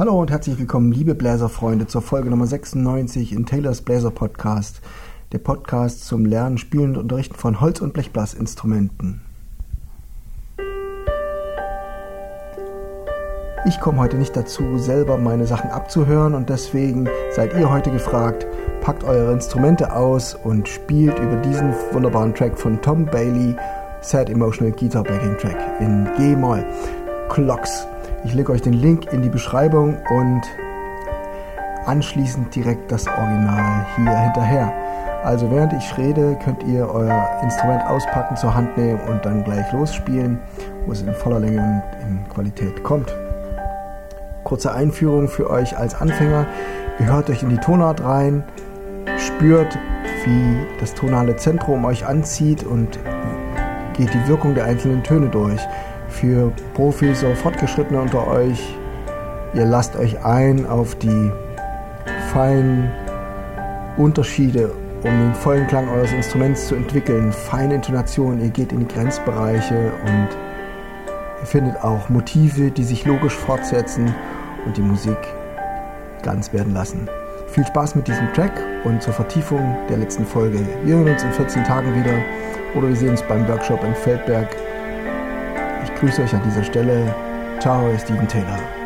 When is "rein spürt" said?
48.04-49.78